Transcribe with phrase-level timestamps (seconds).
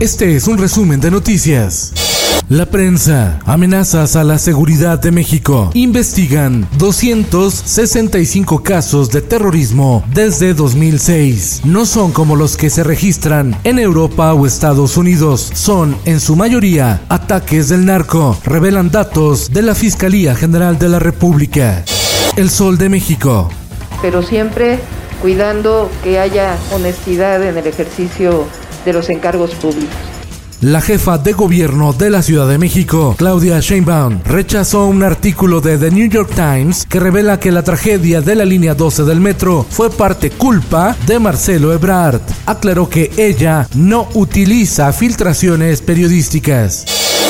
[0.00, 1.92] Este es un resumen de noticias.
[2.48, 5.72] La prensa, amenazas a la seguridad de México.
[5.74, 11.62] Investigan 265 casos de terrorismo desde 2006.
[11.64, 15.50] No son como los que se registran en Europa o Estados Unidos.
[15.52, 18.38] Son, en su mayoría, ataques del narco.
[18.44, 21.84] Revelan datos de la Fiscalía General de la República.
[22.36, 23.50] El Sol de México.
[24.00, 24.78] pero siempre
[25.20, 28.46] cuidando que haya honestidad en el ejercicio
[28.84, 29.94] de los encargos públicos.
[30.60, 35.78] La jefa de gobierno de la Ciudad de México, Claudia Sheinbaum, rechazó un artículo de
[35.78, 39.64] The New York Times que revela que la tragedia de la línea 12 del metro
[39.70, 42.20] fue parte culpa de Marcelo Ebrard.
[42.46, 46.84] Aclaró que ella no utiliza filtraciones periodísticas.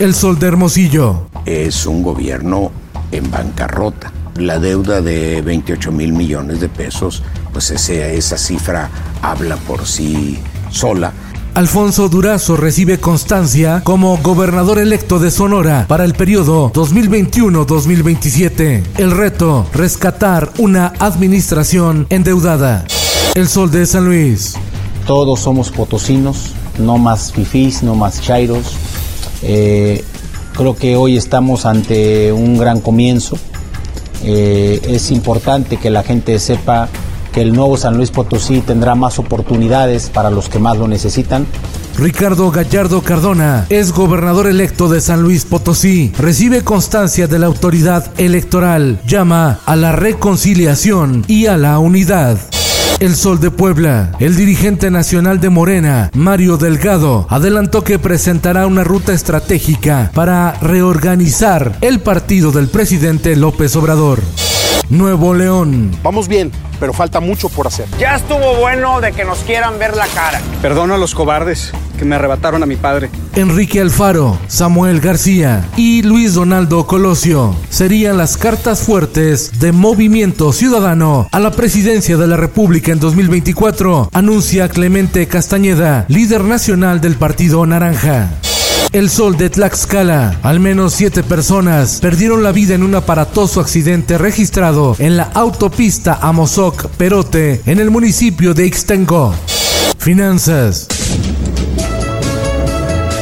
[0.00, 1.28] El Sol de Hermosillo.
[1.46, 2.72] es un gobierno
[3.12, 4.12] en bancarrota.
[4.36, 8.90] La deuda de 28 mil millones de pesos, pues ese- esa cifra
[9.22, 10.38] habla por sí
[10.70, 11.12] sola.
[11.54, 18.82] Alfonso Durazo recibe constancia como gobernador electo de Sonora para el periodo 2021-2027.
[18.96, 22.86] El reto, rescatar una administración endeudada.
[23.34, 24.54] El Sol de San Luis.
[25.06, 28.72] Todos somos potosinos, no más fifís, no más chairos.
[29.42, 30.02] Eh,
[30.56, 33.36] creo que hoy estamos ante un gran comienzo.
[34.24, 36.88] Eh, es importante que la gente sepa
[37.32, 41.46] que el nuevo San Luis Potosí tendrá más oportunidades para los que más lo necesitan.
[41.98, 46.12] Ricardo Gallardo Cardona es gobernador electo de San Luis Potosí.
[46.18, 49.00] Recibe constancia de la autoridad electoral.
[49.06, 52.38] Llama a la reconciliación y a la unidad.
[53.02, 54.12] El Sol de Puebla.
[54.20, 61.78] El dirigente nacional de Morena, Mario Delgado, adelantó que presentará una ruta estratégica para reorganizar
[61.80, 64.20] el partido del presidente López Obrador.
[64.88, 65.90] Nuevo León.
[66.04, 67.88] Vamos bien, pero falta mucho por hacer.
[67.98, 70.40] Ya estuvo bueno de que nos quieran ver la cara.
[70.60, 71.72] Perdono a los cobardes
[72.04, 73.10] me arrebataron a mi padre.
[73.34, 81.28] Enrique Alfaro, Samuel García y Luis Donaldo Colosio serían las cartas fuertes de Movimiento Ciudadano
[81.30, 87.64] a la presidencia de la República en 2024, anuncia Clemente Castañeda, líder nacional del Partido
[87.66, 88.30] Naranja.
[88.92, 90.38] El sol de Tlaxcala.
[90.42, 96.18] Al menos siete personas perdieron la vida en un aparatoso accidente registrado en la autopista
[96.20, 99.34] Amozoc Perote en el municipio de Ixtenco.
[99.96, 100.88] Finanzas.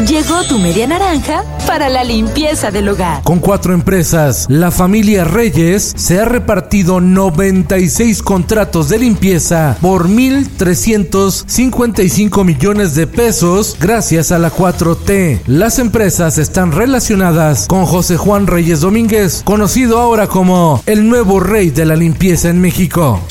[0.00, 3.22] Llegó tu media naranja para la limpieza del hogar.
[3.22, 12.44] Con cuatro empresas, la familia Reyes se ha repartido 96 contratos de limpieza por 1.355
[12.44, 15.40] millones de pesos gracias a la 4T.
[15.46, 21.70] Las empresas están relacionadas con José Juan Reyes Domínguez, conocido ahora como el nuevo rey
[21.70, 23.22] de la limpieza en México.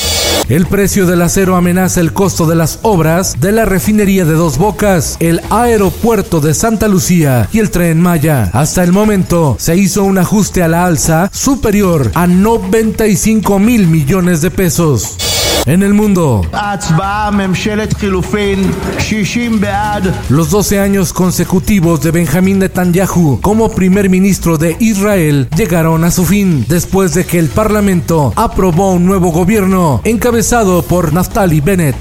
[0.49, 4.57] El precio del acero amenaza el costo de las obras de la refinería de Dos
[4.57, 8.49] Bocas, el aeropuerto de Santa Lucía y el tren Maya.
[8.51, 14.41] Hasta el momento se hizo un ajuste a la alza superior a 95 mil millones
[14.41, 15.17] de pesos.
[15.65, 16.41] En el mundo,
[20.29, 26.25] los 12 años consecutivos de Benjamín Netanyahu como primer ministro de Israel llegaron a su
[26.25, 31.95] fin después de que el Parlamento aprobó un nuevo gobierno encabezado por Naftali Bennett.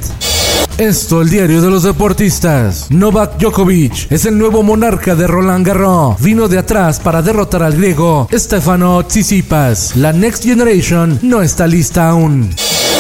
[0.79, 2.91] Esto, el diario de los deportistas.
[2.91, 6.21] Novak Djokovic es el nuevo monarca de Roland Garros.
[6.21, 9.95] Vino de atrás para derrotar al griego Stefano Tsitsipas.
[9.97, 12.51] La Next Generation no está lista aún.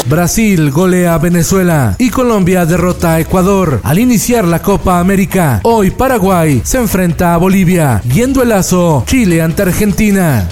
[0.06, 5.60] Brasil golea a Venezuela y Colombia derrota a Ecuador al iniciar la Copa América.
[5.62, 10.48] Hoy Paraguay se enfrenta a Bolivia y en duelazo Chile ante Argentina.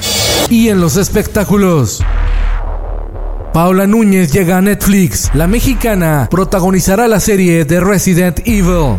[0.48, 2.02] Y en los espectáculos.
[3.52, 5.30] Paula Núñez llega a Netflix.
[5.34, 8.98] La mexicana protagonizará la serie de Resident Evil.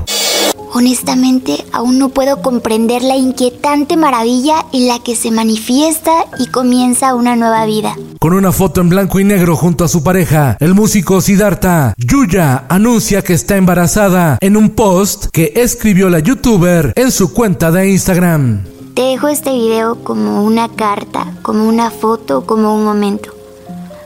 [0.73, 7.13] Honestamente, aún no puedo comprender la inquietante maravilla en la que se manifiesta y comienza
[7.13, 7.97] una nueva vida.
[8.19, 12.65] Con una foto en blanco y negro junto a su pareja, el músico Siddhartha Yuya
[12.69, 17.89] anuncia que está embarazada en un post que escribió la youtuber en su cuenta de
[17.89, 18.63] Instagram.
[18.93, 23.31] Te dejo este video como una carta, como una foto, como un momento.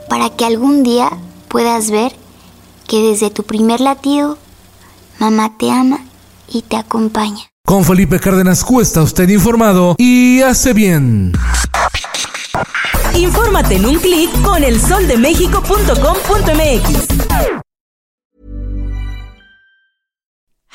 [0.08, 1.10] para que algún día
[1.48, 2.12] puedas ver
[2.86, 4.38] que desde tu primer latido,
[5.18, 6.05] mamá te ama
[6.48, 7.50] y te acompaña.
[7.64, 11.32] Con Felipe Cárdenas Cuesta, usted informado y hace bien.
[13.16, 17.56] Infórmate en un clic con elsoldemexico.com.mx.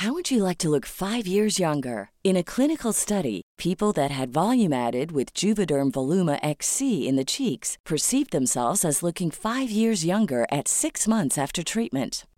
[0.01, 2.09] How would you like to look five years younger?
[2.23, 7.23] In a clinical study, people that had volume added with Juvederm Voluma XC in the
[7.23, 12.25] cheeks perceived themselves as looking five years younger at six months after treatment.